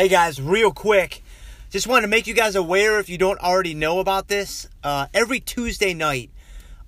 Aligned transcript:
Hey 0.00 0.06
guys, 0.06 0.40
real 0.40 0.70
quick, 0.70 1.24
just 1.70 1.88
wanted 1.88 2.02
to 2.02 2.06
make 2.08 2.28
you 2.28 2.32
guys 2.32 2.54
aware 2.54 3.00
if 3.00 3.08
you 3.08 3.18
don't 3.18 3.40
already 3.40 3.74
know 3.74 3.98
about 3.98 4.28
this. 4.28 4.68
Uh, 4.84 5.08
every 5.12 5.40
Tuesday 5.40 5.92
night, 5.92 6.30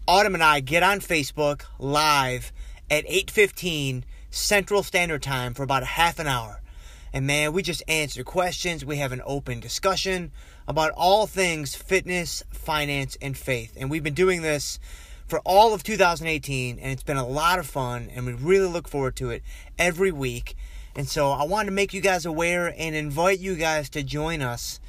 Autumn 0.07 0.35
and 0.35 0.45
I 0.45 0.61
get 0.61 0.85
on 0.85 1.01
Facebook 1.01 1.63
live 1.81 2.53
at 2.89 3.05
8:15 3.09 4.05
Central 4.31 4.85
Standard 4.85 5.25
Time 5.25 5.55
for 5.55 5.65
about 5.65 5.83
a 5.83 5.87
half 5.87 6.21
an 6.21 6.29
hour. 6.29 6.63
And 7.13 7.27
man, 7.27 7.53
we 7.53 7.65
just 7.65 7.83
answer 7.89 8.23
questions. 8.23 8.85
We 8.85 8.99
have 8.99 9.11
an 9.11 9.23
open 9.25 9.59
discussion 9.59 10.31
about 10.69 10.93
all 10.93 11.27
things 11.27 11.75
fitness, 11.75 12.45
finance, 12.53 13.19
and 13.21 13.37
faith. 13.37 13.73
And 13.77 13.91
we've 13.91 14.05
been 14.05 14.15
doing 14.15 14.43
this 14.43 14.79
for 15.27 15.41
all 15.41 15.75
of 15.75 15.83
2018, 15.83 16.79
and 16.79 16.93
it's 16.93 17.03
been 17.03 17.17
a 17.17 17.27
lot 17.27 17.59
of 17.59 17.67
fun, 17.67 18.09
and 18.15 18.25
we 18.25 18.35
really 18.35 18.69
look 18.69 18.87
forward 18.87 19.17
to 19.17 19.31
it 19.31 19.43
every 19.81 20.13
week. 20.13 20.55
And 20.97 21.09
so 21.09 21.31
I 21.31 21.45
wanted 21.45 21.67
to 21.67 21.73
make 21.73 21.95
you 21.95 22.01
guys 22.01 22.27
aware 22.27 22.75
and 22.77 22.95
invite 22.95 23.39
you 23.39 23.57
guys 23.57 23.89
to 23.91 24.03
join 24.03 24.43
us 24.43 24.81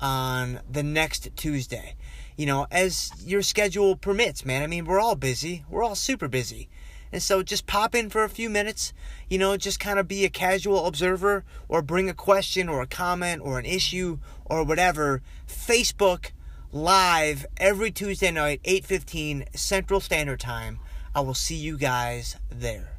on 0.00 0.60
the 0.70 0.82
next 0.82 1.34
Tuesday. 1.36 1.94
You 2.36 2.46
know, 2.46 2.66
as 2.70 3.10
your 3.24 3.42
schedule 3.42 3.96
permits, 3.96 4.44
man. 4.44 4.62
I 4.62 4.68
mean, 4.68 4.84
we're 4.84 5.00
all 5.00 5.16
busy. 5.16 5.64
We're 5.68 5.82
all 5.82 5.96
super 5.96 6.28
busy. 6.28 6.68
And 7.10 7.22
so 7.22 7.42
just 7.42 7.66
pop 7.66 7.94
in 7.94 8.10
for 8.10 8.22
a 8.22 8.28
few 8.28 8.50
minutes, 8.50 8.92
you 9.30 9.38
know, 9.38 9.56
just 9.56 9.80
kind 9.80 9.98
of 9.98 10.06
be 10.06 10.24
a 10.24 10.30
casual 10.30 10.86
observer 10.86 11.44
or 11.66 11.80
bring 11.80 12.08
a 12.08 12.14
question 12.14 12.68
or 12.68 12.82
a 12.82 12.86
comment 12.86 13.40
or 13.42 13.58
an 13.58 13.64
issue 13.64 14.18
or 14.44 14.62
whatever. 14.62 15.22
Facebook 15.46 16.32
live 16.70 17.46
every 17.56 17.90
Tuesday 17.90 18.30
night, 18.30 18.60
8:15 18.64 19.46
Central 19.56 20.00
Standard 20.00 20.40
Time. 20.40 20.80
I 21.14 21.20
will 21.20 21.34
see 21.34 21.56
you 21.56 21.78
guys 21.78 22.36
there. 22.50 22.97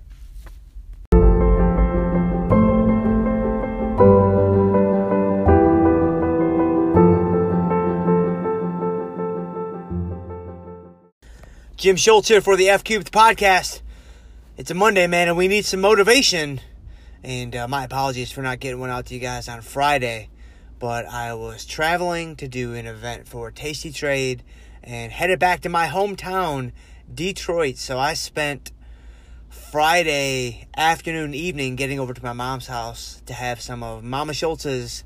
Jim 11.79 11.95
Schultz 11.95 12.27
here 12.27 12.41
for 12.41 12.57
the 12.57 12.67
F 12.67 12.83
Cubed 12.83 13.09
podcast. 13.09 13.79
It's 14.57 14.69
a 14.69 14.73
Monday, 14.73 15.07
man, 15.07 15.29
and 15.29 15.37
we 15.37 15.47
need 15.47 15.63
some 15.63 15.79
motivation. 15.79 16.59
And 17.23 17.55
uh, 17.55 17.69
my 17.69 17.85
apologies 17.85 18.33
for 18.33 18.41
not 18.41 18.59
getting 18.59 18.81
one 18.81 18.89
out 18.89 19.05
to 19.05 19.13
you 19.13 19.21
guys 19.21 19.47
on 19.47 19.61
Friday, 19.61 20.27
but 20.77 21.05
I 21.05 21.35
was 21.35 21.65
traveling 21.65 22.35
to 22.35 22.49
do 22.49 22.73
an 22.73 22.85
event 22.85 23.29
for 23.29 23.49
Tasty 23.49 23.93
Trade 23.93 24.43
and 24.83 25.13
headed 25.13 25.39
back 25.39 25.61
to 25.61 25.69
my 25.69 25.87
hometown, 25.87 26.73
Detroit. 27.15 27.77
So 27.77 27.97
I 27.97 28.13
spent 28.13 28.73
Friday 29.47 30.67
afternoon, 30.75 31.33
evening 31.33 31.77
getting 31.77 31.97
over 31.97 32.13
to 32.13 32.21
my 32.21 32.33
mom's 32.33 32.67
house 32.67 33.23
to 33.25 33.31
have 33.33 33.61
some 33.61 33.83
of 33.83 34.03
Mama 34.03 34.33
Schultz's 34.33 35.05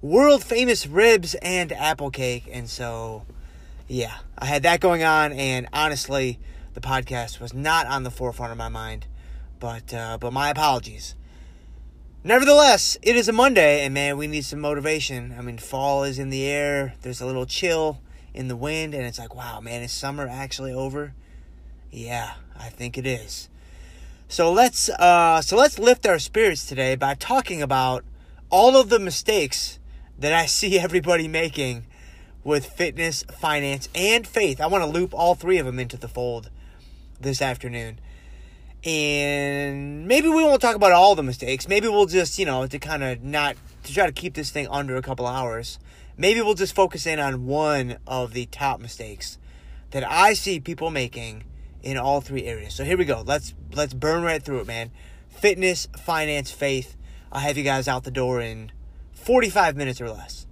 world 0.00 0.42
famous 0.42 0.86
ribs 0.86 1.34
and 1.42 1.72
apple 1.72 2.10
cake. 2.10 2.48
And 2.50 2.70
so 2.70 3.26
yeah, 3.88 4.18
I 4.38 4.46
had 4.46 4.62
that 4.64 4.80
going 4.80 5.04
on, 5.04 5.32
and 5.32 5.68
honestly, 5.72 6.38
the 6.74 6.80
podcast 6.80 7.40
was 7.40 7.54
not 7.54 7.86
on 7.86 8.02
the 8.02 8.10
forefront 8.10 8.52
of 8.52 8.58
my 8.58 8.68
mind. 8.68 9.06
But 9.58 9.94
uh, 9.94 10.18
but 10.20 10.32
my 10.32 10.50
apologies. 10.50 11.14
Nevertheless, 12.22 12.98
it 13.02 13.16
is 13.16 13.28
a 13.28 13.32
Monday, 13.32 13.84
and 13.84 13.94
man, 13.94 14.18
we 14.18 14.26
need 14.26 14.44
some 14.44 14.60
motivation. 14.60 15.34
I 15.38 15.42
mean, 15.42 15.58
fall 15.58 16.02
is 16.02 16.18
in 16.18 16.30
the 16.30 16.44
air. 16.44 16.94
There's 17.02 17.20
a 17.20 17.26
little 17.26 17.46
chill 17.46 18.00
in 18.34 18.48
the 18.48 18.56
wind, 18.56 18.94
and 18.94 19.04
it's 19.04 19.18
like, 19.18 19.34
wow, 19.34 19.60
man, 19.60 19.82
is 19.82 19.92
summer 19.92 20.28
actually 20.28 20.72
over? 20.72 21.14
Yeah, 21.90 22.34
I 22.58 22.68
think 22.68 22.98
it 22.98 23.06
is. 23.06 23.48
So 24.28 24.52
let's 24.52 24.88
uh, 24.88 25.40
so 25.40 25.56
let's 25.56 25.78
lift 25.78 26.06
our 26.06 26.18
spirits 26.18 26.66
today 26.66 26.96
by 26.96 27.14
talking 27.14 27.62
about 27.62 28.04
all 28.50 28.76
of 28.76 28.88
the 28.88 28.98
mistakes 28.98 29.78
that 30.18 30.32
I 30.32 30.46
see 30.46 30.78
everybody 30.78 31.28
making 31.28 31.86
with 32.46 32.64
fitness, 32.64 33.24
finance, 33.24 33.88
and 33.92 34.24
faith. 34.24 34.60
I 34.60 34.68
want 34.68 34.84
to 34.84 34.88
loop 34.88 35.12
all 35.12 35.34
three 35.34 35.58
of 35.58 35.66
them 35.66 35.80
into 35.80 35.96
the 35.96 36.06
fold 36.06 36.48
this 37.20 37.42
afternoon. 37.42 37.98
And 38.84 40.06
maybe 40.06 40.28
we 40.28 40.44
won't 40.44 40.62
talk 40.62 40.76
about 40.76 40.92
all 40.92 41.16
the 41.16 41.24
mistakes. 41.24 41.66
Maybe 41.66 41.88
we'll 41.88 42.06
just, 42.06 42.38
you 42.38 42.46
know, 42.46 42.64
to 42.68 42.78
kind 42.78 43.02
of 43.02 43.24
not 43.24 43.56
to 43.82 43.92
try 43.92 44.06
to 44.06 44.12
keep 44.12 44.34
this 44.34 44.50
thing 44.50 44.68
under 44.68 44.94
a 44.94 45.02
couple 45.02 45.26
hours. 45.26 45.80
Maybe 46.16 46.40
we'll 46.40 46.54
just 46.54 46.72
focus 46.72 47.04
in 47.04 47.18
on 47.18 47.46
one 47.46 47.98
of 48.06 48.32
the 48.32 48.46
top 48.46 48.80
mistakes 48.80 49.38
that 49.90 50.08
I 50.08 50.34
see 50.34 50.60
people 50.60 50.90
making 50.90 51.42
in 51.82 51.98
all 51.98 52.20
three 52.20 52.44
areas. 52.44 52.74
So 52.74 52.84
here 52.84 52.96
we 52.96 53.04
go. 53.04 53.24
Let's 53.26 53.54
let's 53.72 53.92
burn 53.92 54.22
right 54.22 54.40
through 54.40 54.60
it, 54.60 54.68
man. 54.68 54.92
Fitness, 55.28 55.88
finance, 55.98 56.52
faith. 56.52 56.96
I'll 57.32 57.40
have 57.40 57.58
you 57.58 57.64
guys 57.64 57.88
out 57.88 58.04
the 58.04 58.12
door 58.12 58.40
in 58.40 58.70
45 59.14 59.76
minutes 59.76 60.00
or 60.00 60.10
less. 60.10 60.45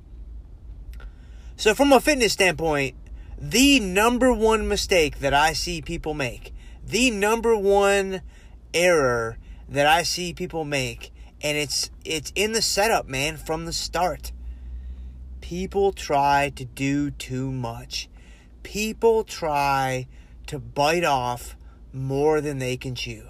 So, 1.57 1.73
from 1.73 1.93
a 1.93 2.01
fitness 2.01 2.33
standpoint, 2.33 2.97
the 3.39 3.79
number 3.79 4.33
one 4.33 4.67
mistake 4.67 5.21
that 5.21 5.33
I 5.33 5.53
see 5.53 5.81
people 5.81 6.13
make, 6.13 6.53
the 6.85 7.11
number 7.11 7.57
one 7.57 8.23
error 8.73 9.39
that 9.69 9.87
I 9.87 10.03
see 10.03 10.33
people 10.33 10.65
make, 10.65 11.13
and 11.41 11.57
it's 11.57 11.91
it's 12.05 12.33
in 12.35 12.53
the 12.53 12.63
setup, 12.63 13.07
man, 13.07 13.37
from 13.37 13.67
the 13.67 13.73
start. 13.73 14.33
People 15.41 15.93
try 15.93 16.51
to 16.57 16.65
do 16.65 17.11
too 17.11 17.53
much. 17.53 18.09
People 18.63 19.23
try 19.23 20.09
to 20.47 20.59
bite 20.59 21.05
off 21.05 21.57
more 21.93 22.41
than 22.41 22.59
they 22.59 22.77
can 22.77 22.95
chew. 22.95 23.29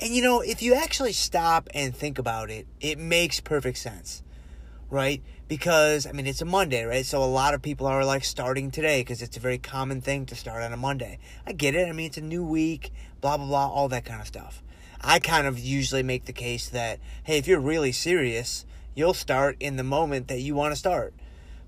And 0.00 0.14
you 0.14 0.22
know, 0.22 0.42
if 0.42 0.60
you 0.60 0.74
actually 0.74 1.14
stop 1.14 1.68
and 1.72 1.96
think 1.96 2.18
about 2.18 2.50
it, 2.50 2.66
it 2.80 2.98
makes 2.98 3.40
perfect 3.40 3.78
sense. 3.78 4.22
Right? 4.90 5.22
Because 5.48 6.06
I 6.06 6.12
mean 6.12 6.26
it's 6.26 6.42
a 6.42 6.46
Monday, 6.46 6.84
right? 6.84 7.04
So 7.04 7.22
a 7.22 7.24
lot 7.24 7.54
of 7.54 7.62
people 7.62 7.86
are 7.86 8.04
like 8.04 8.24
starting 8.24 8.70
today 8.70 9.00
because 9.00 9.22
it's 9.22 9.36
a 9.36 9.40
very 9.40 9.58
common 9.58 10.00
thing 10.00 10.26
to 10.26 10.34
start 10.34 10.62
on 10.62 10.72
a 10.72 10.76
Monday. 10.76 11.18
I 11.46 11.52
get 11.52 11.74
it. 11.74 11.88
I 11.88 11.92
mean 11.92 12.06
it's 12.06 12.16
a 12.16 12.22
new 12.22 12.44
week, 12.44 12.92
blah 13.20 13.36
blah 13.36 13.46
blah, 13.46 13.68
all 13.68 13.88
that 13.88 14.04
kind 14.04 14.20
of 14.20 14.26
stuff. 14.26 14.62
I 15.00 15.18
kind 15.18 15.46
of 15.46 15.58
usually 15.58 16.02
make 16.02 16.24
the 16.24 16.32
case 16.32 16.68
that 16.70 16.98
hey, 17.24 17.38
if 17.38 17.46
you're 17.46 17.60
really 17.60 17.92
serious, 17.92 18.66
you'll 18.94 19.14
start 19.14 19.56
in 19.60 19.76
the 19.76 19.84
moment 19.84 20.28
that 20.28 20.40
you 20.40 20.54
want 20.54 20.72
to 20.72 20.76
start. 20.76 21.14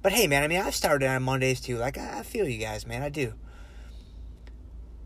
But 0.02 0.12
hey, 0.12 0.26
man, 0.26 0.42
I 0.42 0.48
mean 0.48 0.60
I've 0.60 0.74
started 0.74 1.08
on 1.08 1.22
Mondays 1.22 1.60
too. 1.60 1.76
Like 1.78 1.98
I 1.98 2.22
feel 2.22 2.48
you 2.48 2.58
guys, 2.58 2.86
man, 2.86 3.02
I 3.02 3.08
do. 3.08 3.34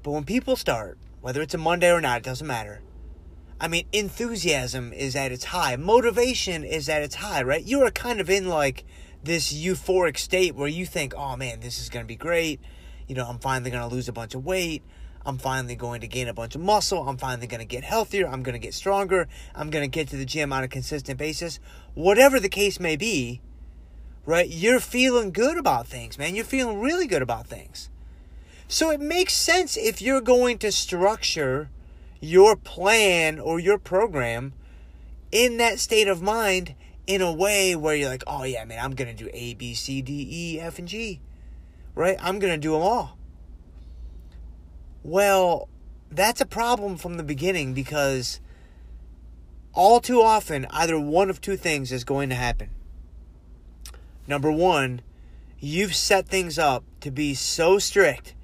But 0.03 0.13
when 0.13 0.25
people 0.25 0.57
start, 0.57 0.99
whether 1.21 1.43
it's 1.43 1.55
a 1.55 1.59
Monday 1.59 1.93
or 1.93 2.01
not, 2.01 2.19
it 2.19 2.25
doesn't 2.25 2.47
matter 2.47 2.81
I 3.63 3.69
mean, 3.69 3.87
enthusiasm 3.93 4.93
is 4.93 5.15
at 5.15 5.31
its 5.31 5.45
high, 5.45 5.77
motivation 5.77 6.65
is 6.65 6.89
at 6.89 7.03
its 7.03 7.15
high, 7.15 7.45
right? 7.45 7.63
You 7.63 7.83
are 7.83 7.93
kind 7.93 8.21
of 8.21 8.29
in 8.29 8.49
like 8.49 8.85
this 9.23 9.53
euphoric 9.53 10.19
state 10.19 10.57
where 10.57 10.67
you 10.67 10.85
think, 10.85 11.15
oh 11.17 11.37
man, 11.37 11.61
this 11.61 11.81
is 11.81 11.89
going 11.89 12.05
to 12.05 12.09
be 12.09 12.17
great. 12.17 12.61
You 13.07 13.15
know, 13.15 13.25
I'm 13.25 13.39
finally 13.39 13.71
going 13.71 13.89
to 13.89 13.95
lose 13.95 14.09
a 14.09 14.13
bunch 14.13 14.35
of 14.35 14.45
weight. 14.45 14.83
I'm 15.25 15.39
finally 15.39 15.77
going 15.77 16.01
to 16.01 16.09
gain 16.09 16.27
a 16.27 16.35
bunch 16.35 16.57
of 16.57 16.61
muscle. 16.61 17.09
I'm 17.09 17.17
finally 17.17 17.47
going 17.47 17.61
to 17.61 17.65
get 17.65 17.85
healthier. 17.85 18.27
I'm 18.27 18.43
going 18.43 18.55
to 18.55 18.59
get 18.59 18.75
stronger. 18.75 19.29
I'm 19.55 19.71
going 19.71 19.85
to 19.85 19.89
get 19.89 20.09
to 20.09 20.17
the 20.17 20.27
gym 20.27 20.53
on 20.53 20.65
a 20.65 20.69
consistent 20.69 21.17
basis. 21.17 21.61
Whatever 21.95 22.41
the 22.41 22.49
case 22.49 22.81
may 22.81 22.97
be, 22.97 23.43
right? 24.27 24.49
You're 24.49 24.81
feeling 24.81 25.31
good 25.31 25.57
about 25.57 25.87
things, 25.87 26.19
man. 26.19 26.35
You're 26.35 26.45
feeling 26.45 26.81
really 26.81 27.07
good 27.07 27.23
about 27.23 27.47
things. 27.47 27.91
So 28.67 28.91
it 28.91 29.01
makes 29.01 29.35
sense 29.35 29.77
if 29.77 30.03
you're 30.03 30.21
going 30.21 30.59
to 30.59 30.73
structure 30.73 31.71
your 32.23 32.55
plan 32.55 33.41
or 33.41 33.59
your 33.59 33.77
program 33.77 34.53
in 35.33 35.57
that 35.57 35.81
state 35.81 36.07
of 36.07 36.23
mind 36.23 36.75
in 37.05 37.21
a 37.21 37.33
way 37.33 37.75
where 37.75 37.97
you're 37.97 38.09
like, 38.09 38.23
oh 38.29 38.45
yeah, 38.45 38.65
man, 38.65 38.79
I'm 38.83 38.95
gonna 38.95 39.13
do 39.13 39.29
A, 39.33 39.55
B, 39.55 39.75
C, 39.75 40.01
D, 40.01 40.29
E, 40.31 40.61
F, 40.61 40.79
and 40.79 40.87
G, 40.87 41.21
right? 41.97 42.17
I'm 42.21 42.39
gonna 42.39 42.57
do 42.57 42.73
them 42.73 42.83
all. 42.83 43.19
Well, 45.03 45.69
that's 46.13 46.41
a 46.41 46.47
problem 46.47 46.97
from 46.97 47.17
the 47.17 47.25
beginning 47.25 47.75
because 47.75 48.41
all 49.75 49.99
too 49.99 50.23
often, 50.23 50.67
either 50.71 51.01
one 51.01 51.29
of 51.29 51.41
two 51.41 51.57
things 51.57 51.91
is 51.91 52.05
going 52.05 52.29
to 52.29 52.37
happen. 52.37 52.71
Number 54.29 54.53
one, 54.53 55.01
you've 55.59 55.97
set 55.97 56.29
things 56.29 56.57
up 56.57 56.85
to 57.01 57.11
be 57.11 57.35
so 57.35 57.81
strict, 57.81 58.35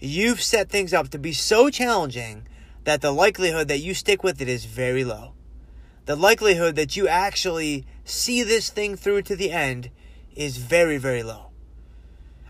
you've 0.00 0.42
set 0.42 0.70
things 0.70 0.92
up 0.92 1.10
to 1.10 1.18
be 1.20 1.32
so 1.32 1.70
challenging 1.70 2.48
that 2.88 3.02
the 3.02 3.12
likelihood 3.12 3.68
that 3.68 3.80
you 3.80 3.92
stick 3.92 4.24
with 4.24 4.40
it 4.40 4.48
is 4.48 4.64
very 4.64 5.04
low. 5.04 5.34
The 6.06 6.16
likelihood 6.16 6.74
that 6.76 6.96
you 6.96 7.06
actually 7.06 7.84
see 8.02 8.42
this 8.42 8.70
thing 8.70 8.96
through 8.96 9.20
to 9.24 9.36
the 9.36 9.50
end 9.50 9.90
is 10.34 10.56
very, 10.56 10.96
very 10.96 11.22
low. 11.22 11.50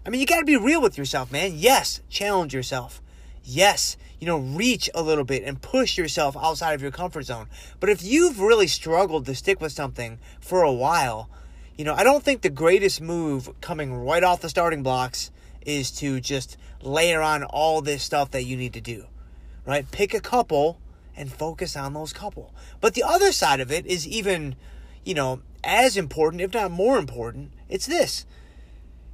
I 0.06 0.10
mean, 0.10 0.20
you 0.20 0.28
got 0.28 0.38
to 0.38 0.44
be 0.44 0.56
real 0.56 0.80
with 0.80 0.96
yourself, 0.96 1.32
man. 1.32 1.54
Yes, 1.56 2.02
challenge 2.08 2.54
yourself. 2.54 3.02
Yes, 3.42 3.96
you 4.20 4.28
know, 4.28 4.38
reach 4.38 4.88
a 4.94 5.02
little 5.02 5.24
bit 5.24 5.42
and 5.42 5.60
push 5.60 5.98
yourself 5.98 6.36
outside 6.36 6.74
of 6.74 6.82
your 6.82 6.92
comfort 6.92 7.24
zone. 7.24 7.48
But 7.80 7.90
if 7.90 8.04
you've 8.04 8.38
really 8.38 8.68
struggled 8.68 9.26
to 9.26 9.34
stick 9.34 9.60
with 9.60 9.72
something 9.72 10.20
for 10.38 10.62
a 10.62 10.72
while, 10.72 11.28
you 11.76 11.84
know, 11.84 11.94
I 11.94 12.04
don't 12.04 12.22
think 12.22 12.42
the 12.42 12.48
greatest 12.48 13.00
move 13.00 13.50
coming 13.60 13.92
right 13.92 14.22
off 14.22 14.40
the 14.40 14.48
starting 14.48 14.84
blocks 14.84 15.32
is 15.62 15.90
to 15.98 16.20
just 16.20 16.56
layer 16.80 17.22
on 17.22 17.42
all 17.42 17.80
this 17.80 18.04
stuff 18.04 18.30
that 18.30 18.44
you 18.44 18.56
need 18.56 18.74
to 18.74 18.80
do 18.80 19.06
right? 19.68 19.88
Pick 19.90 20.14
a 20.14 20.20
couple 20.20 20.80
and 21.14 21.30
focus 21.30 21.76
on 21.76 21.92
those 21.92 22.14
couple. 22.14 22.54
But 22.80 22.94
the 22.94 23.02
other 23.02 23.32
side 23.32 23.60
of 23.60 23.70
it 23.70 23.84
is 23.84 24.08
even, 24.08 24.56
you 25.04 25.12
know, 25.12 25.42
as 25.62 25.96
important, 25.96 26.40
if 26.40 26.54
not 26.54 26.70
more 26.70 26.98
important, 26.98 27.52
it's 27.68 27.86
this. 27.86 28.24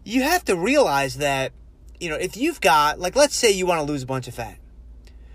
You 0.04 0.22
have 0.22 0.44
to 0.44 0.54
realize 0.56 1.16
that, 1.16 1.52
you 1.98 2.08
know, 2.08 2.16
if 2.16 2.36
you've 2.36 2.60
got, 2.60 3.00
like, 3.00 3.16
let's 3.16 3.34
say 3.34 3.50
you 3.50 3.66
want 3.66 3.80
to 3.80 3.92
lose 3.92 4.04
a 4.04 4.06
bunch 4.06 4.28
of 4.28 4.34
fat, 4.34 4.58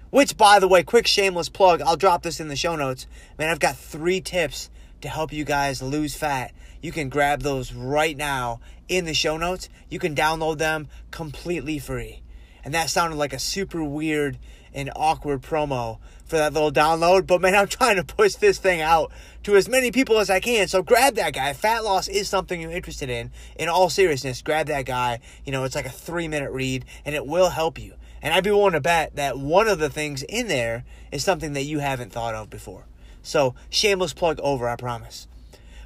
which, 0.10 0.38
by 0.38 0.58
the 0.60 0.68
way, 0.70 0.84
quick 0.84 1.06
shameless 1.06 1.50
plug, 1.50 1.82
I'll 1.82 1.98
drop 1.98 2.24
this 2.24 2.40
in 2.40 2.48
the 2.48 2.56
show 2.56 2.78
notes. 2.78 3.06
Man, 3.38 3.50
I've 3.50 3.60
got 3.60 3.76
three 3.76 4.22
tips 4.22 4.70
to 5.02 5.10
help 5.10 5.34
you 5.34 5.44
guys 5.44 5.82
lose 5.82 6.16
fat. 6.16 6.54
You 6.82 6.94
can 6.94 7.10
grab 7.10 7.42
those 7.42 7.74
right 7.74 8.16
now 8.16 8.62
in 8.88 9.04
the 9.04 9.14
show 9.14 9.36
notes. 9.36 9.68
You 9.90 10.00
can 10.00 10.16
download 10.16 10.60
them 10.60 10.88
completely 11.12 11.78
free. 11.78 12.22
And 12.64 12.74
that 12.74 12.90
sounded 12.90 13.18
like 13.18 13.34
a 13.34 13.40
super 13.40 13.84
weird 13.84 14.38
and 14.74 14.92
awkward 14.96 15.42
promo 15.42 16.00
for 16.26 16.38
that 16.38 16.54
little 16.54 16.72
download. 16.72 17.28
But 17.28 17.42
man, 17.42 17.56
I'm 17.56 17.68
trying 17.68 17.96
to 17.98 18.04
push 18.04 18.36
this 18.36 18.58
thing 18.58 18.82
out 18.82 19.12
to 19.44 19.56
as 19.56 19.68
many 19.68 19.92
people 19.92 20.20
as 20.20 20.30
I 20.30 20.40
can. 20.40 20.68
So 20.68 20.84
grab 20.84 21.16
that 21.16 21.34
guy. 21.34 21.54
Fat 21.54 21.84
loss 21.84 22.08
is 22.08 22.30
something 22.30 22.62
you're 22.62 22.72
interested 22.72 23.10
in. 23.10 23.32
In 23.58 23.68
all 23.68 23.90
seriousness, 23.90 24.42
grab 24.42 24.68
that 24.68 24.86
guy. 24.86 25.20
You 25.46 25.52
know, 25.52 25.64
it's 25.64 25.76
like 25.76 25.86
a 25.86 25.92
three 25.92 26.28
minute 26.28 26.52
read 26.52 26.86
and 27.06 27.16
it 27.16 27.26
will 27.26 27.50
help 27.50 27.80
you. 27.80 27.96
And 28.22 28.34
I'd 28.34 28.44
be 28.44 28.52
willing 28.52 28.74
to 28.74 28.82
bet 28.82 29.16
that 29.16 29.38
one 29.38 29.68
of 29.68 29.80
the 29.80 29.90
things 29.90 30.24
in 30.24 30.48
there 30.48 30.84
is 31.12 31.24
something 31.24 31.54
that 31.54 31.64
you 31.64 31.80
haven't 31.80 32.12
thought 32.12 32.36
of 32.36 32.50
before. 32.50 32.86
So, 33.24 33.56
shameless 33.70 34.14
plug 34.14 34.40
over, 34.42 34.68
I 34.68 34.76
promise. 34.76 35.28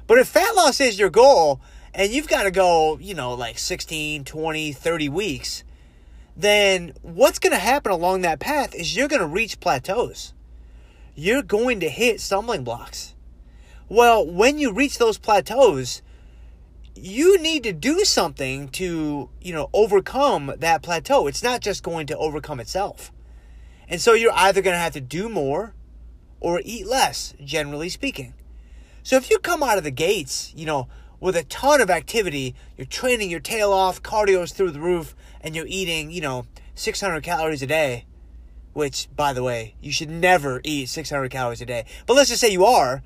But 0.06 0.18
if 0.18 0.28
fat 0.28 0.54
loss 0.54 0.80
is 0.80 0.98
your 0.98 1.10
goal 1.10 1.60
and 1.94 2.12
you've 2.12 2.28
got 2.28 2.44
to 2.44 2.50
go, 2.50 2.98
you 2.98 3.14
know, 3.14 3.34
like 3.34 3.58
16, 3.58 4.24
20, 4.24 4.72
30 4.72 5.08
weeks, 5.08 5.63
then 6.36 6.92
what's 7.02 7.38
going 7.38 7.52
to 7.52 7.58
happen 7.58 7.92
along 7.92 8.22
that 8.22 8.40
path 8.40 8.74
is 8.74 8.96
you're 8.96 9.08
going 9.08 9.20
to 9.20 9.26
reach 9.26 9.60
plateaus. 9.60 10.32
You're 11.14 11.42
going 11.42 11.80
to 11.80 11.88
hit 11.88 12.20
stumbling 12.20 12.64
blocks. 12.64 13.14
Well, 13.88 14.26
when 14.26 14.58
you 14.58 14.72
reach 14.72 14.98
those 14.98 15.18
plateaus, 15.18 16.02
you 16.96 17.40
need 17.40 17.62
to 17.64 17.72
do 17.72 18.04
something 18.04 18.68
to, 18.70 19.28
you 19.40 19.52
know, 19.52 19.70
overcome 19.72 20.52
that 20.58 20.82
plateau. 20.82 21.26
It's 21.26 21.42
not 21.42 21.60
just 21.60 21.82
going 21.82 22.06
to 22.06 22.16
overcome 22.16 22.60
itself. 22.60 23.12
And 23.88 24.00
so 24.00 24.12
you're 24.14 24.32
either 24.32 24.62
going 24.62 24.74
to 24.74 24.80
have 24.80 24.94
to 24.94 25.00
do 25.00 25.28
more 25.28 25.74
or 26.40 26.60
eat 26.64 26.86
less, 26.86 27.34
generally 27.44 27.88
speaking. 27.88 28.34
So 29.02 29.16
if 29.16 29.30
you 29.30 29.38
come 29.38 29.62
out 29.62 29.78
of 29.78 29.84
the 29.84 29.90
gates, 29.90 30.52
you 30.56 30.66
know, 30.66 30.88
with 31.24 31.36
a 31.36 31.44
ton 31.44 31.80
of 31.80 31.88
activity, 31.88 32.54
you're 32.76 32.86
training 32.86 33.30
your 33.30 33.40
tail 33.40 33.72
off, 33.72 34.02
cardio's 34.02 34.52
through 34.52 34.70
the 34.70 34.78
roof, 34.78 35.16
and 35.40 35.56
you're 35.56 35.64
eating, 35.66 36.10
you 36.10 36.20
know, 36.20 36.44
600 36.74 37.22
calories 37.22 37.62
a 37.62 37.66
day, 37.66 38.04
which, 38.74 39.08
by 39.16 39.32
the 39.32 39.42
way, 39.42 39.74
you 39.80 39.90
should 39.90 40.10
never 40.10 40.60
eat 40.64 40.90
600 40.90 41.30
calories 41.30 41.62
a 41.62 41.64
day. 41.64 41.86
But 42.04 42.12
let's 42.12 42.28
just 42.28 42.42
say 42.42 42.50
you 42.50 42.66
are, 42.66 43.02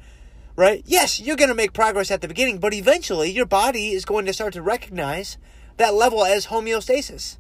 right? 0.56 0.82
Yes, 0.85 1.20
you're 1.20 1.37
going 1.37 1.49
to 1.49 1.55
make 1.55 1.73
progress 1.73 2.11
at 2.11 2.20
the 2.20 2.26
beginning, 2.26 2.59
but 2.59 2.75
eventually 2.75 3.31
your 3.31 3.47
body 3.47 3.91
is 3.93 4.05
going 4.05 4.26
to 4.26 4.32
start 4.32 4.53
to 4.55 4.62
recognize 4.62 5.38
that 5.76 5.94
level 5.94 6.25
as 6.25 6.47
homeostasis. 6.47 7.37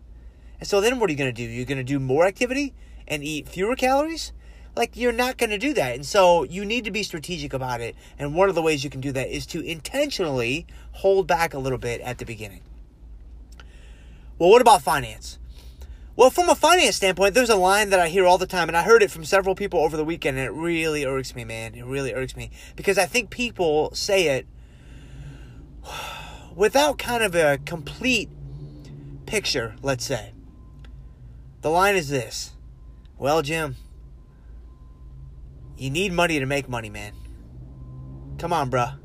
And 0.60 0.68
so 0.68 0.80
then 0.80 1.00
what 1.00 1.10
are 1.10 1.12
you 1.12 1.18
going 1.18 1.34
to 1.34 1.44
do? 1.44 1.50
You're 1.50 1.66
going 1.66 1.78
to 1.78 1.82
do 1.82 1.98
more 1.98 2.24
activity 2.24 2.72
and 3.08 3.24
eat 3.24 3.48
fewer 3.48 3.74
calories? 3.74 4.32
Like, 4.78 4.96
you're 4.96 5.10
not 5.10 5.38
going 5.38 5.50
to 5.50 5.58
do 5.58 5.74
that. 5.74 5.96
And 5.96 6.06
so 6.06 6.44
you 6.44 6.64
need 6.64 6.84
to 6.84 6.92
be 6.92 7.02
strategic 7.02 7.52
about 7.52 7.80
it. 7.80 7.96
And 8.16 8.36
one 8.36 8.48
of 8.48 8.54
the 8.54 8.62
ways 8.62 8.84
you 8.84 8.90
can 8.90 9.00
do 9.00 9.10
that 9.10 9.28
is 9.28 9.44
to 9.46 9.60
intentionally 9.60 10.68
hold 10.92 11.26
back 11.26 11.52
a 11.52 11.58
little 11.58 11.78
bit 11.78 12.00
at 12.02 12.18
the 12.18 12.24
beginning. 12.24 12.60
Well, 14.38 14.50
what 14.50 14.62
about 14.62 14.82
finance? 14.82 15.40
Well, 16.14 16.30
from 16.30 16.48
a 16.48 16.54
finance 16.54 16.94
standpoint, 16.94 17.34
there's 17.34 17.50
a 17.50 17.56
line 17.56 17.90
that 17.90 17.98
I 17.98 18.06
hear 18.06 18.24
all 18.24 18.38
the 18.38 18.46
time, 18.46 18.68
and 18.68 18.76
I 18.76 18.84
heard 18.84 19.02
it 19.02 19.10
from 19.10 19.24
several 19.24 19.56
people 19.56 19.80
over 19.80 19.96
the 19.96 20.04
weekend, 20.04 20.38
and 20.38 20.46
it 20.46 20.52
really 20.52 21.04
irks 21.04 21.34
me, 21.34 21.42
man. 21.42 21.74
It 21.74 21.84
really 21.84 22.14
irks 22.14 22.36
me 22.36 22.52
because 22.76 22.98
I 22.98 23.06
think 23.06 23.30
people 23.30 23.92
say 23.96 24.28
it 24.28 24.46
without 26.54 26.98
kind 26.98 27.24
of 27.24 27.34
a 27.34 27.58
complete 27.66 28.30
picture, 29.26 29.74
let's 29.82 30.04
say. 30.04 30.34
The 31.62 31.70
line 31.70 31.96
is 31.96 32.10
this 32.10 32.52
Well, 33.18 33.42
Jim, 33.42 33.74
you 35.78 35.90
need 35.90 36.12
money 36.12 36.38
to 36.40 36.46
make 36.46 36.68
money, 36.68 36.90
man. 36.90 37.12
Come 38.38 38.52
on, 38.52 38.70
bruh. 38.70 38.98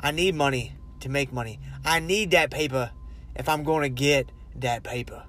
I 0.00 0.12
need 0.12 0.34
money 0.34 0.72
to 1.00 1.08
make 1.08 1.32
money. 1.32 1.58
I 1.84 2.00
need 2.00 2.30
that 2.30 2.50
paper 2.50 2.90
if 3.34 3.48
I'm 3.48 3.64
going 3.64 3.82
to 3.82 3.88
get 3.88 4.30
that 4.56 4.84
paper. 4.84 5.24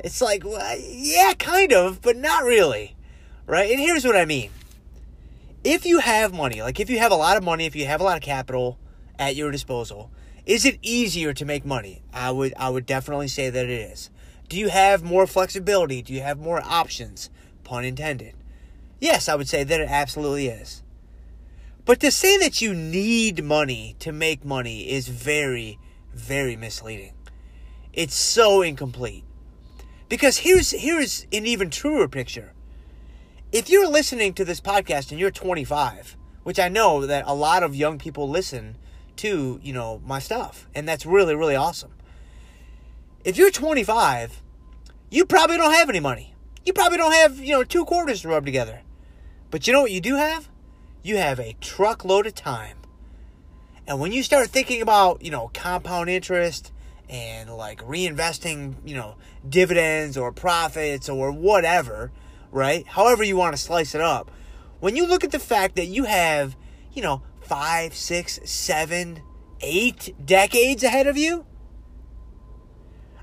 It's 0.00 0.20
like, 0.22 0.44
well, 0.44 0.78
yeah, 0.80 1.34
kind 1.38 1.72
of, 1.72 2.00
but 2.00 2.16
not 2.16 2.44
really. 2.44 2.96
Right? 3.46 3.70
And 3.70 3.80
here's 3.80 4.04
what 4.04 4.16
I 4.16 4.24
mean. 4.24 4.50
If 5.64 5.84
you 5.84 5.98
have 5.98 6.32
money, 6.32 6.62
like 6.62 6.80
if 6.80 6.88
you 6.88 6.98
have 6.98 7.12
a 7.12 7.16
lot 7.16 7.36
of 7.36 7.44
money, 7.44 7.66
if 7.66 7.74
you 7.76 7.86
have 7.86 8.00
a 8.00 8.04
lot 8.04 8.16
of 8.16 8.22
capital 8.22 8.78
at 9.18 9.36
your 9.36 9.50
disposal, 9.50 10.10
is 10.46 10.64
it 10.64 10.78
easier 10.80 11.34
to 11.34 11.44
make 11.44 11.66
money? 11.66 12.02
I 12.12 12.30
would 12.30 12.54
I 12.56 12.70
would 12.70 12.86
definitely 12.86 13.28
say 13.28 13.50
that 13.50 13.66
it 13.66 13.70
is. 13.70 14.08
Do 14.48 14.56
you 14.56 14.68
have 14.68 15.02
more 15.02 15.26
flexibility? 15.26 16.00
Do 16.00 16.14
you 16.14 16.22
have 16.22 16.38
more 16.38 16.62
options? 16.64 17.28
Pun 17.64 17.84
intended. 17.84 18.34
Yes, 19.00 19.28
I 19.28 19.34
would 19.34 19.48
say 19.48 19.64
that 19.64 19.80
it 19.80 19.88
absolutely 19.88 20.48
is. 20.48 20.82
But 21.84 22.00
to 22.00 22.10
say 22.10 22.36
that 22.38 22.60
you 22.60 22.74
need 22.74 23.42
money 23.42 23.96
to 24.00 24.12
make 24.12 24.44
money 24.44 24.90
is 24.90 25.08
very, 25.08 25.78
very 26.12 26.56
misleading. 26.56 27.14
It's 27.92 28.14
so 28.14 28.60
incomplete. 28.62 29.24
Because 30.08 30.38
here's 30.38 30.70
here's 30.70 31.26
an 31.32 31.46
even 31.46 31.70
truer 31.70 32.08
picture. 32.08 32.52
If 33.52 33.70
you're 33.70 33.88
listening 33.88 34.34
to 34.34 34.44
this 34.44 34.60
podcast 34.60 35.10
and 35.10 35.20
you're 35.20 35.30
25, 35.30 36.16
which 36.42 36.58
I 36.58 36.68
know 36.68 37.06
that 37.06 37.24
a 37.26 37.34
lot 37.34 37.62
of 37.62 37.74
young 37.74 37.98
people 37.98 38.28
listen 38.28 38.76
to, 39.16 39.58
you 39.62 39.72
know, 39.72 40.00
my 40.04 40.18
stuff, 40.18 40.68
and 40.74 40.88
that's 40.88 41.06
really 41.06 41.34
really 41.34 41.56
awesome. 41.56 41.92
If 43.24 43.36
you're 43.36 43.50
25, 43.50 44.42
you 45.10 45.24
probably 45.24 45.56
don't 45.56 45.74
have 45.74 45.88
any 45.88 46.00
money. 46.00 46.34
You 46.64 46.72
probably 46.72 46.98
don't 46.98 47.12
have, 47.12 47.38
you 47.38 47.52
know, 47.52 47.64
two 47.64 47.84
quarters 47.84 48.22
to 48.22 48.28
rub 48.28 48.44
together. 48.44 48.82
But 49.50 49.66
you 49.66 49.72
know 49.72 49.82
what 49.82 49.90
you 49.90 50.00
do 50.00 50.16
have? 50.16 50.48
You 51.02 51.16
have 51.16 51.40
a 51.40 51.56
truckload 51.60 52.26
of 52.26 52.34
time. 52.34 52.78
And 53.86 53.98
when 53.98 54.12
you 54.12 54.22
start 54.22 54.48
thinking 54.48 54.82
about, 54.82 55.22
you 55.22 55.30
know, 55.30 55.50
compound 55.54 56.10
interest 56.10 56.72
and 57.08 57.48
like 57.54 57.82
reinvesting, 57.82 58.74
you 58.84 58.94
know, 58.94 59.16
dividends 59.48 60.18
or 60.18 60.30
profits 60.30 61.08
or 61.08 61.32
whatever, 61.32 62.12
right? 62.52 62.86
However 62.86 63.24
you 63.24 63.36
want 63.36 63.56
to 63.56 63.62
slice 63.62 63.94
it 63.94 64.02
up. 64.02 64.30
When 64.80 64.94
you 64.94 65.06
look 65.06 65.24
at 65.24 65.32
the 65.32 65.38
fact 65.38 65.76
that 65.76 65.86
you 65.86 66.04
have, 66.04 66.54
you 66.92 67.02
know, 67.02 67.22
five, 67.40 67.94
six, 67.94 68.38
seven, 68.44 69.22
eight 69.62 70.14
decades 70.24 70.84
ahead 70.84 71.06
of 71.06 71.16
you, 71.16 71.46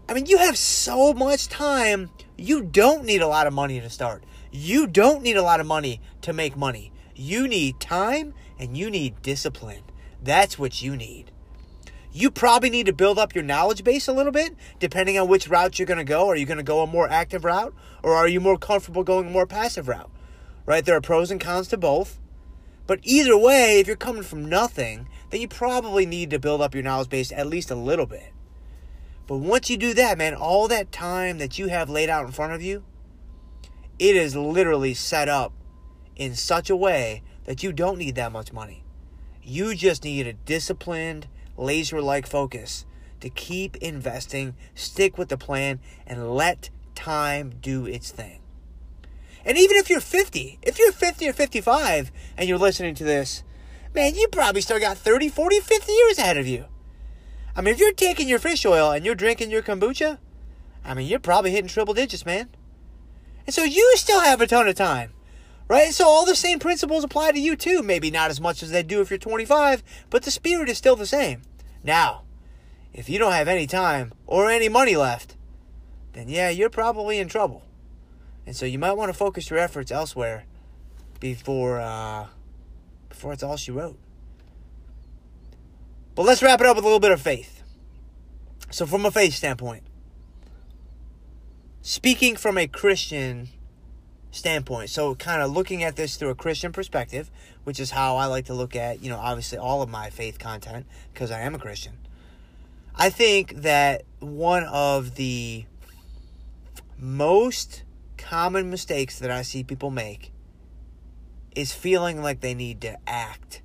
I 0.10 0.14
mean, 0.14 0.26
you 0.26 0.38
have 0.38 0.58
so 0.58 1.14
much 1.14 1.48
time. 1.48 2.10
You 2.38 2.62
don't 2.62 3.06
need 3.06 3.22
a 3.22 3.28
lot 3.28 3.48
of 3.48 3.54
money 3.54 3.80
to 3.80 3.90
start. 3.90 4.24
You 4.58 4.88
don't 4.88 5.22
need 5.22 5.36
a 5.36 5.44
lot 5.44 5.60
of 5.60 5.68
money 5.68 6.00
to 6.22 6.32
make 6.32 6.56
money. 6.56 6.94
You 7.14 7.46
need 7.46 7.82
time 7.82 8.34
and 8.58 8.78
you 8.78 8.90
need 8.90 9.22
discipline. 9.22 9.84
That's 10.24 10.58
what 10.58 10.82
you 10.82 10.96
need. 10.96 11.30
You 12.14 12.32
probably 12.32 12.70
need 12.70 12.86
to 12.86 12.94
build 12.94 13.20
up 13.20 13.36
your 13.36 13.44
knowledge 13.44 13.84
base 13.84 14.08
a 14.08 14.14
little 14.14 14.32
bit, 14.32 14.56
depending 14.80 15.20
on 15.20 15.28
which 15.28 15.50
route 15.50 15.78
you're 15.78 15.86
going 15.86 15.98
to 15.98 16.06
go. 16.06 16.30
Are 16.30 16.38
you 16.38 16.46
going 16.46 16.56
to 16.56 16.64
go 16.64 16.82
a 16.82 16.88
more 16.88 17.10
active 17.10 17.44
route 17.44 17.76
or 18.02 18.14
are 18.14 18.30
you 18.30 18.40
more 18.40 18.58
comfortable 18.58 19.04
going 19.04 19.28
a 19.28 19.30
more 19.30 19.46
passive 19.46 19.90
route? 19.90 20.10
Right? 20.66 20.86
There 20.86 20.96
are 20.96 21.02
pros 21.02 21.32
and 21.32 21.42
cons 21.42 21.68
to 21.68 21.78
both. 21.78 22.18
But 22.88 23.02
either 23.04 23.38
way, 23.38 23.82
if 23.82 23.88
you're 23.88 23.98
coming 23.98 24.24
from 24.24 24.48
nothing, 24.48 25.10
then 25.32 25.42
you 25.42 25.50
probably 25.50 26.06
need 26.06 26.30
to 26.30 26.40
build 26.40 26.62
up 26.62 26.74
your 26.74 26.84
knowledge 26.84 27.10
base 27.10 27.34
at 27.34 27.48
least 27.48 27.72
a 27.72 27.76
little 27.76 28.06
bit. 28.06 28.32
But 29.28 29.38
once 29.38 29.70
you 29.70 29.76
do 29.76 29.94
that, 29.96 30.18
man, 30.18 30.34
all 30.34 30.70
that 30.70 30.94
time 30.94 31.40
that 31.40 31.60
you 31.60 31.68
have 31.68 31.90
laid 31.90 32.10
out 32.10 32.26
in 32.26 32.32
front 32.32 32.54
of 32.54 32.62
you, 32.62 32.86
it 34.00 34.16
is 34.16 34.36
literally 34.36 34.94
set 34.94 35.30
up 35.30 35.54
in 36.16 36.36
such 36.36 36.70
a 36.70 36.76
way 36.76 37.24
that 37.46 37.64
you 37.64 37.72
don't 37.72 37.98
need 37.98 38.16
that 38.16 38.32
much 38.32 38.52
money. 38.52 38.84
You 39.44 39.76
just 39.76 40.04
need 40.04 40.28
a 40.28 40.34
disciplined, 40.34 41.28
laser 41.58 42.02
like 42.02 42.28
focus 42.28 42.86
to 43.22 43.30
keep 43.30 43.76
investing, 43.78 44.56
stick 44.74 45.18
with 45.18 45.30
the 45.30 45.38
plan, 45.38 45.80
and 46.06 46.34
let 46.34 46.70
time 46.94 47.54
do 47.62 47.86
its 47.86 48.12
thing. 48.12 48.42
And 49.46 49.58
even 49.58 49.78
if 49.78 49.90
you're 49.90 50.02
50, 50.02 50.60
if 50.64 50.80
you're 50.80 50.92
50 50.92 51.30
or 51.30 51.34
55 51.34 52.12
and 52.38 52.50
you're 52.50 52.58
listening 52.58 52.96
to 52.96 53.04
this, 53.04 53.44
man, 53.94 54.16
you 54.16 54.28
probably 54.28 54.62
still 54.62 54.80
got 54.80 54.98
30, 54.98 55.30
40, 55.30 55.60
50 55.60 55.92
years 55.92 56.18
ahead 56.18 56.38
of 56.38 56.48
you. 56.48 56.66
I 57.56 57.62
mean, 57.62 57.74
if 57.74 57.80
you're 57.80 57.94
taking 57.94 58.28
your 58.28 58.40
fish 58.40 58.66
oil 58.66 58.92
and 58.92 59.06
you're 59.06 59.16
drinking 59.16 59.52
your 59.52 59.62
kombucha, 59.62 60.18
I 60.84 60.94
mean, 60.94 61.08
you're 61.08 61.20
probably 61.20 61.52
hitting 61.52 61.70
triple 61.70 61.94
digits, 61.94 62.26
man. 62.26 62.50
And 63.46 63.54
so 63.54 63.64
you 63.64 63.94
still 63.96 64.22
have 64.22 64.42
a 64.42 64.48
ton 64.48 64.68
of 64.68 64.76
time, 64.76 65.12
right? 65.68 65.94
So 65.94 66.06
all 66.06 66.26
the 66.26 66.36
same 66.36 66.60
principles 66.60 67.04
apply 67.04 67.32
to 67.32 67.40
you 67.40 67.56
too. 67.56 67.84
Maybe 67.84 68.10
not 68.10 68.32
as 68.32 68.42
much 68.42 68.64
as 68.64 68.72
they 68.72 68.84
do 68.84 69.02
if 69.02 69.10
you're 69.10 69.20
25, 69.20 69.84
but 70.10 70.24
the 70.24 70.32
spirit 70.32 70.70
is 70.70 70.78
still 70.78 70.96
the 70.96 71.06
same. 71.06 71.42
Now, 71.84 72.24
if 72.94 73.10
you 73.10 73.20
don't 73.20 73.34
have 73.34 73.48
any 73.48 73.68
time 73.68 74.14
or 74.26 74.50
any 74.50 74.70
money 74.70 74.96
left, 74.96 75.36
then 76.14 76.30
yeah, 76.30 76.50
you're 76.50 76.70
probably 76.70 77.20
in 77.20 77.28
trouble. 77.28 77.64
And 78.46 78.56
so 78.56 78.66
you 78.66 78.80
might 78.80 78.94
want 78.94 79.10
to 79.10 79.18
focus 79.18 79.50
your 79.50 79.60
efforts 79.60 79.92
elsewhere 79.92 80.46
before 81.20 81.80
uh, 81.80 82.28
before 83.10 83.34
it's 83.34 83.44
all 83.44 83.58
she 83.58 83.72
wrote. 83.72 83.98
But 86.16 86.26
let's 86.26 86.42
wrap 86.42 86.62
it 86.62 86.68
up 86.68 86.78
with 86.78 86.86
a 86.86 86.88
little 86.88 87.00
bit 87.00 87.12
of 87.12 87.22
faith. 87.22 87.64
So, 88.72 88.86
from 88.86 89.06
a 89.06 89.12
faith 89.12 89.34
standpoint, 89.34 89.84
speaking 91.86 92.36
from 92.36 92.58
a 92.58 92.66
Christian 92.66 93.48
standpoint, 94.32 94.90
so 94.90 95.14
kind 95.14 95.44
of 95.44 95.52
looking 95.52 95.84
at 95.84 95.96
this 95.96 96.16
through 96.16 96.30
a 96.30 96.36
Christian 96.36 96.72
perspective, 96.72 97.30
which 97.64 97.80
is 97.80 97.92
how 97.92 98.16
I 98.16 98.26
like 98.26 98.46
to 98.46 98.56
look 98.56 98.76
at, 98.76 99.04
you 99.04 99.10
know, 99.12 99.20
obviously 99.20 99.60
all 99.60 99.84
of 99.84 99.90
my 99.90 100.10
faith 100.10 100.40
content 100.40 100.88
because 101.14 101.30
I 101.30 101.42
am 101.42 101.54
a 101.54 101.60
Christian. 101.60 102.00
I 102.96 103.12
think 103.12 103.58
that 103.58 104.02
one 104.20 104.64
of 104.64 105.14
the 105.14 105.66
most 106.98 107.84
common 108.18 108.72
mistakes 108.72 109.20
that 109.20 109.30
I 109.30 109.44
see 109.44 109.64
people 109.64 109.92
make 109.92 110.32
is 111.56 111.72
feeling 111.72 112.20
like 112.20 112.42
they 112.42 112.56
need 112.56 112.82
to 112.82 112.98
act, 113.06 113.62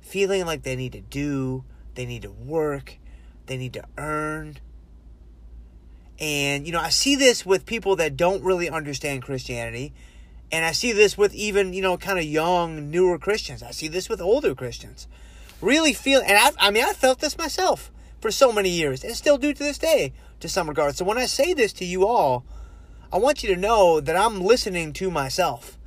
feeling 0.00 0.46
like 0.46 0.62
they 0.62 0.76
need 0.76 0.92
to 0.92 1.02
do, 1.02 1.64
they 1.94 2.06
need 2.06 2.22
to 2.22 2.30
work, 2.30 2.96
they 3.44 3.58
need 3.58 3.74
to 3.74 3.84
earn. 3.98 4.56
And, 6.20 6.66
you 6.66 6.72
know, 6.72 6.80
I 6.80 6.90
see 6.90 7.16
this 7.16 7.46
with 7.46 7.64
people 7.64 7.96
that 7.96 8.16
don't 8.16 8.44
really 8.44 8.68
understand 8.68 9.22
Christianity. 9.22 9.92
And 10.52 10.64
I 10.64 10.72
see 10.72 10.92
this 10.92 11.16
with 11.16 11.34
even, 11.34 11.72
you 11.72 11.80
know, 11.80 11.96
kind 11.96 12.18
of 12.18 12.24
young, 12.24 12.90
newer 12.90 13.18
Christians. 13.18 13.62
I 13.62 13.70
see 13.70 13.88
this 13.88 14.08
with 14.08 14.20
older 14.20 14.54
Christians. 14.54 15.08
Really 15.60 15.92
feel, 15.92 16.20
and 16.20 16.36
I, 16.36 16.50
I 16.58 16.70
mean, 16.70 16.84
I 16.84 16.92
felt 16.92 17.20
this 17.20 17.38
myself 17.38 17.90
for 18.20 18.30
so 18.30 18.52
many 18.52 18.68
years 18.68 19.02
and 19.02 19.14
still 19.14 19.38
do 19.38 19.52
to 19.52 19.62
this 19.62 19.78
day 19.78 20.12
to 20.40 20.48
some 20.48 20.68
regard. 20.68 20.96
So 20.96 21.04
when 21.04 21.18
I 21.18 21.26
say 21.26 21.54
this 21.54 21.72
to 21.74 21.84
you 21.84 22.06
all, 22.06 22.44
I 23.12 23.18
want 23.18 23.42
you 23.42 23.54
to 23.54 23.60
know 23.60 24.00
that 24.00 24.16
I'm 24.16 24.40
listening 24.40 24.92
to 24.94 25.10
myself. 25.10 25.78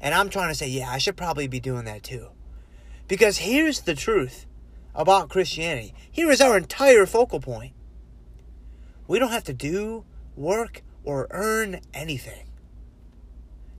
And 0.00 0.14
I'm 0.14 0.30
trying 0.30 0.48
to 0.48 0.54
say, 0.54 0.68
yeah, 0.68 0.90
I 0.90 0.98
should 0.98 1.16
probably 1.16 1.46
be 1.46 1.60
doing 1.60 1.84
that 1.84 2.02
too. 2.02 2.28
Because 3.08 3.38
here's 3.38 3.80
the 3.82 3.94
truth 3.94 4.46
about 4.94 5.28
Christianity. 5.28 5.94
Here 6.10 6.30
is 6.30 6.40
our 6.40 6.56
entire 6.56 7.06
focal 7.06 7.40
point. 7.40 7.72
We 9.12 9.18
don't 9.18 9.32
have 9.32 9.44
to 9.44 9.52
do, 9.52 10.06
work, 10.36 10.80
or 11.04 11.26
earn 11.32 11.82
anything. 11.92 12.48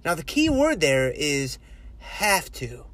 Now, 0.06 0.13
the 0.13 0.22
key 0.22 0.48
word 0.48 0.80
there 0.80 1.10
is 1.10 1.58
have 1.98 2.52
to, 2.52 2.86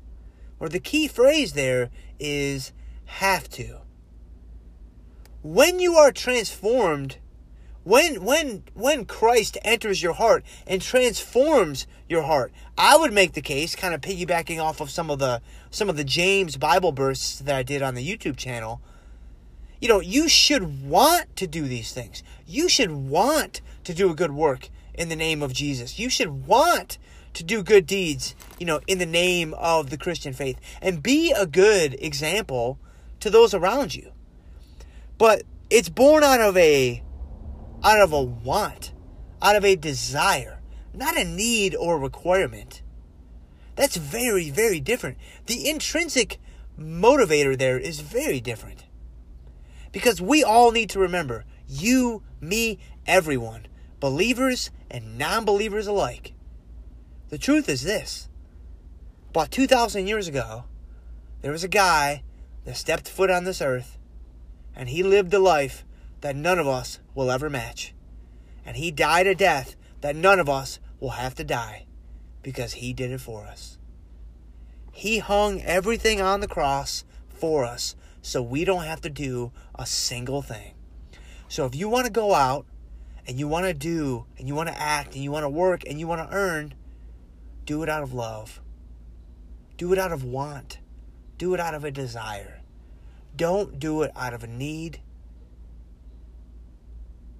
or 0.58 0.70
the 0.70 0.80
key 0.80 1.10
phrase 1.10 1.52
there 1.52 1.90
is 2.18 2.72
have 3.08 3.50
to. 3.50 3.82
When 5.44 5.82
you 5.82 5.96
are 5.96 6.14
transformed 6.14 7.18
when 7.84 8.24
when 8.24 8.64
when 8.74 9.04
Christ 9.04 9.58
enters 9.66 10.02
your 10.02 10.14
heart 10.14 10.46
and 10.66 10.82
transforms 10.82 11.88
your 12.08 12.22
heart, 12.22 12.54
I 12.78 12.96
would 12.96 13.12
make 13.12 13.34
the 13.34 13.42
case, 13.42 13.76
kind 13.76 13.94
of 13.94 14.00
piggybacking 14.00 14.64
off 14.64 14.80
of 14.80 14.90
some 14.90 15.10
of 15.10 15.20
the 15.20 15.42
some 15.72 15.90
of 15.90 15.98
the 15.98 16.06
James 16.06 16.56
Bible 16.56 16.94
bursts 16.94 17.40
that 17.40 17.56
I 17.56 17.64
did 17.64 17.82
on 17.82 17.96
the 17.96 18.08
YouTube 18.08 18.38
channel. 18.38 18.82
You 19.80 19.88
know, 19.88 20.02
you 20.02 20.28
should 20.28 20.84
want 20.84 21.36
to 21.38 21.48
do 21.48 21.68
these 21.68 21.94
things. 21.94 22.24
You 22.46 22.68
should 22.68 22.92
want 22.92 23.62
to 23.86 23.94
do 23.94 24.12
a 24.12 24.16
good 24.16 24.32
work 24.32 24.70
in 24.94 25.10
the 25.10 25.16
name 25.16 25.42
of 25.42 25.54
Jesus. 25.54 25.98
You 25.98 26.10
should 26.10 26.46
want 26.48 26.98
to 27.34 27.44
do 27.44 27.64
good 27.64 27.86
deeds, 27.86 28.36
you 28.60 28.66
know, 28.66 28.82
in 28.88 28.98
the 28.98 29.06
name 29.06 29.54
of 29.54 29.90
the 29.90 29.98
Christian 29.98 30.34
faith 30.34 30.60
and 30.82 31.02
be 31.02 31.32
a 31.32 31.46
good 31.46 31.96
example 32.04 32.78
to 33.22 33.30
those 33.30 33.54
around 33.54 33.96
you. 33.96 34.12
But 35.18 35.44
it's 35.70 35.90
born 35.90 36.24
out 36.24 36.42
of 36.42 36.58
a 36.58 37.04
out 37.84 38.02
of 38.02 38.12
a 38.12 38.22
want, 38.22 38.92
out 39.42 39.56
of 39.56 39.64
a 39.64 39.76
desire, 39.76 40.60
not 40.94 41.18
a 41.18 41.24
need 41.24 41.76
or 41.76 41.98
requirement. 41.98 42.82
That's 43.76 43.96
very, 43.96 44.50
very 44.50 44.82
different. 44.82 45.18
The 45.46 45.70
intrinsic 45.70 46.38
motivator 46.78 47.58
there 47.58 47.80
is 47.80 48.02
very 48.02 48.42
different. 48.42 48.84
Because 49.92 50.22
we 50.22 50.44
all 50.44 50.72
need 50.72 50.90
to 50.92 51.00
remember 51.00 51.46
you, 51.68 52.24
me, 52.42 52.80
everyone, 53.06 53.68
believers 54.00 54.72
and 54.90 55.18
non 55.18 55.46
believers 55.46 55.88
alike. 55.88 56.34
The 57.30 57.38
truth 57.38 57.70
is 57.70 57.84
this 57.84 58.30
about 59.30 59.52
2,000 59.52 60.08
years 60.08 60.28
ago, 60.28 60.64
there 61.42 61.52
was 61.52 61.64
a 61.64 61.70
guy 61.70 62.24
that 62.66 62.78
stepped 62.78 63.08
foot 63.08 63.30
on 63.30 63.44
this 63.44 63.62
earth 63.62 63.98
and 64.76 64.90
he 64.90 65.04
lived 65.04 65.34
a 65.34 65.40
life 65.40 65.86
that 66.22 66.36
none 66.36 66.60
of 66.60 66.68
us 66.68 67.00
will 67.14 67.30
ever 67.30 67.50
match. 67.50 67.94
And 68.66 68.78
he 68.78 68.92
died 68.92 69.28
a 69.28 69.36
death 69.36 69.76
that 70.02 70.16
none 70.16 70.40
of 70.40 70.50
us 70.50 70.80
will 71.00 71.12
have 71.12 71.36
to 71.36 71.44
die 71.44 71.86
because 72.42 72.74
he 72.74 72.94
did 72.94 73.12
it 73.12 73.22
for 73.22 73.46
us. 73.46 73.78
He 74.92 75.20
hung 75.20 75.62
everything 75.62 76.22
on 76.22 76.40
the 76.40 76.48
cross 76.48 77.04
for 77.30 77.64
us 77.64 77.96
so 78.30 78.44
we 78.44 78.64
don't 78.64 78.84
have 78.84 79.02
to 79.02 79.10
do 79.10 79.52
a 79.74 79.88
single 79.88 80.44
thing. 80.44 80.76
So 81.48 81.66
if 81.66 81.74
you 81.74 81.90
want 81.90 82.06
to 82.06 82.12
go 82.12 82.36
out 82.36 82.68
and 83.26 83.40
you 83.40 83.48
want 83.48 83.66
to 83.66 83.74
do 83.74 84.28
and 84.38 84.48
you 84.48 84.54
want 84.54 84.70
to 84.70 84.80
act 84.80 85.16
and 85.16 85.24
you 85.24 85.32
want 85.32 85.46
to 85.46 85.50
work 85.50 85.84
and 85.88 86.00
you 86.00 86.06
want 86.06 86.30
to 86.30 86.36
earn, 86.36 86.76
do 87.66 87.82
it 87.82 87.90
out 87.90 88.04
of 88.04 88.14
love. 88.14 88.62
Do 89.78 89.94
it 89.94 89.98
out 89.98 90.12
of 90.12 90.24
want. 90.24 90.78
Do 91.40 91.56
it 91.56 91.60
out 91.60 91.74
of 91.74 91.84
a 91.84 91.90
desire. 91.90 92.62
Don't 93.36 93.80
do 93.80 94.04
it 94.04 94.12
out 94.16 94.36
of 94.36 94.44
a 94.44 94.48
need 94.48 95.02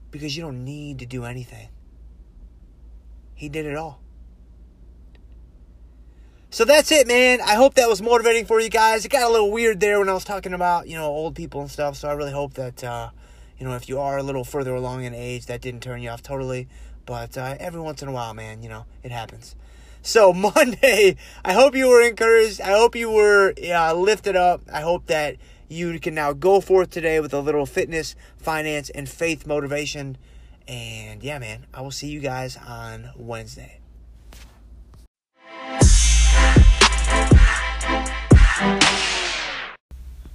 because 0.10 0.36
you 0.36 0.42
don't 0.42 0.66
need 0.66 0.98
to 1.00 1.06
do 1.06 1.24
anything. 1.24 1.70
He 3.36 3.48
did 3.48 3.68
it 3.68 3.76
all. 3.76 4.02
So 6.52 6.66
that's 6.66 6.92
it, 6.92 7.08
man. 7.08 7.42
I 7.42 7.54
hope 7.54 7.76
that 7.76 7.88
was 7.88 8.02
motivating 8.02 8.46
for 8.46 8.60
you 8.60 8.70
guys. 8.70 9.06
It 9.06 9.10
got 9.10 9.30
a 9.30 9.32
little 9.32 9.52
weird 9.52 9.80
there 9.80 10.00
when 10.00 10.10
I 10.10 10.14
was 10.14 10.24
talking 10.24 10.54
about, 10.54 10.88
you 10.88 10.96
know, 10.96 11.06
old 11.06 11.36
people 11.36 11.62
and 11.62 11.70
stuff. 11.70 11.96
So 11.96 12.10
I 12.10 12.14
really 12.14 12.32
hope 12.32 12.56
that, 12.56 12.84
uh, 12.84 13.12
you 13.60 13.68
know, 13.68 13.76
if 13.76 13.88
you 13.88 14.00
are 14.00 14.18
a 14.18 14.24
little 14.24 14.44
further 14.44 14.74
along 14.74 15.04
in 15.04 15.14
age, 15.14 15.46
that 15.46 15.62
didn't 15.62 15.82
turn 15.82 16.02
you 16.02 16.10
off 16.10 16.24
totally. 16.24 16.68
But 17.06 17.38
uh, 17.38 17.56
every 17.60 17.80
once 17.80 18.02
in 18.02 18.08
a 18.08 18.12
while, 18.12 18.34
man, 18.34 18.64
you 18.64 18.70
know, 18.70 18.86
it 19.04 19.12
happens. 19.12 19.56
So 20.02 20.34
Monday, 20.56 21.18
I 21.46 21.54
hope 21.54 21.76
you 21.76 21.88
were 21.88 22.02
encouraged. 22.02 22.62
I 22.62 22.72
hope 22.72 22.96
you 22.96 23.12
were 23.12 23.54
uh, 23.72 23.94
lifted 23.94 24.36
up. 24.36 24.62
I 24.74 24.82
hope 24.82 25.06
that 25.06 25.36
you 25.68 26.00
can 26.00 26.16
now 26.16 26.34
go 26.34 26.62
forth 26.62 26.90
today 26.90 27.20
with 27.20 27.32
a 27.32 27.42
little 27.42 27.68
fitness, 27.68 28.16
finance, 28.38 28.90
and 28.90 29.08
faith 29.08 29.46
motivation. 29.46 30.18
And 30.68 31.22
yeah, 31.22 31.38
man, 31.38 31.68
I 31.76 31.82
will 31.82 31.92
see 31.92 32.08
you 32.08 32.20
guys 32.20 32.58
on 32.58 33.12
Wednesday. 33.16 33.79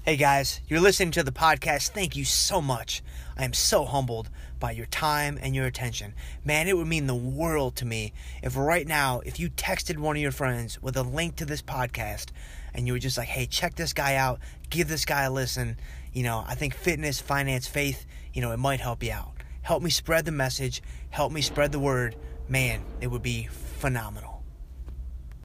Hey 0.04 0.18
guys, 0.18 0.61
you're 0.68 0.82
listening 0.82 1.12
to 1.12 1.23
the 1.23 1.32
podcast. 1.32 1.92
Thank 1.92 2.14
you 2.14 2.26
so 2.26 2.61
much. 2.61 3.02
I 3.38 3.44
am 3.46 3.54
so 3.54 3.87
humbled 3.87 4.28
by 4.61 4.73
your 4.73 4.84
time 4.84 5.38
and 5.40 5.54
your 5.54 5.64
attention. 5.64 6.12
Man, 6.44 6.68
it 6.68 6.76
would 6.76 6.87
mean 6.88 7.06
the 7.06 7.14
world 7.14 7.75
to 7.76 7.87
me 7.87 8.12
if 8.42 8.54
right 8.54 8.87
now, 8.87 9.20
if 9.20 9.40
you 9.40 9.49
texted 9.49 9.96
one 9.96 10.16
of 10.16 10.20
your 10.20 10.30
friends 10.30 10.82
with 10.82 10.99
a 10.99 11.02
link 11.02 11.37
to 11.37 11.46
this 11.46 11.62
podcast 11.62 12.32
and 12.75 12.87
you 12.87 12.92
were 12.92 12.99
just 12.99 13.16
like, 13.16 13.28
hey, 13.28 13.46
check 13.46 13.76
this 13.76 13.94
guy 13.94 14.16
out, 14.16 14.40
give 14.68 14.88
this 14.88 15.06
guy 15.06 15.23
a 15.23 15.32
listen. 15.32 15.78
You 16.12 16.25
know, 16.25 16.44
I 16.46 16.54
think 16.54 16.75
fitness, 16.75 17.18
finance, 17.18 17.66
faith, 17.66 18.04
you 18.34 18.42
know, 18.42 18.52
it 18.52 18.58
might 18.58 18.80
help 18.80 19.02
you 19.02 19.12
out. 19.12 19.32
Help 19.62 19.82
me 19.82 19.88
spread 19.88 20.26
the 20.26 20.32
message, 20.32 20.82
help 21.08 21.32
me 21.32 21.40
spread 21.40 21.73
the 21.73 21.78
word. 21.78 22.14
Man, 22.46 22.82
it 23.00 23.06
would 23.06 23.23
be 23.23 23.44
phenomenal. 23.78 24.33